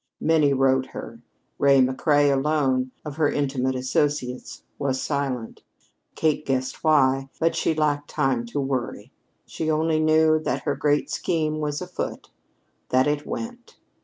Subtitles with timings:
[0.19, 1.21] Many wrote her;
[1.59, 5.61] Ray McCrea, alone, of her intimate associates, was silent.
[6.15, 9.11] Kate guessed why, but she lacked time to worry.
[9.45, 12.31] She only knew that her great scheme was afoot
[12.89, 13.77] that it went.